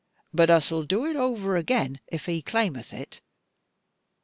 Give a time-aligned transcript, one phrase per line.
[0.33, 3.21] But us'll do it over again, if he claimeth it.